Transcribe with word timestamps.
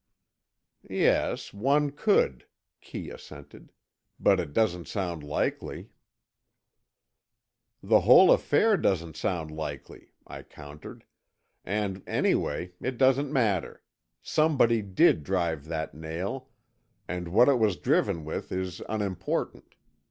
"Yes, 0.89 1.53
one 1.53 1.91
could," 1.91 2.47
Kee 2.79 3.11
assented, 3.11 3.71
"but 4.19 4.39
it 4.39 4.51
doesn't 4.51 4.87
sound 4.87 5.21
likely——" 5.21 5.91
"The 7.83 7.99
whole 7.99 8.31
affair 8.31 8.77
doesn't 8.77 9.15
sound 9.15 9.51
likely," 9.51 10.09
I 10.25 10.41
countered, 10.41 11.03
"and 11.63 12.01
anyway, 12.07 12.71
it 12.81 12.97
doesn't 12.97 13.31
matter. 13.31 13.83
Somebody 14.23 14.81
did 14.81 15.23
drive 15.23 15.65
that 15.65 15.93
nail, 15.93 16.49
and 17.07 17.27
what 17.27 17.47
it 17.47 17.59
was 17.59 17.77
driven 17.77 18.25
with 18.25 18.51
is 18.51 18.81
unimportant. 18.89 19.75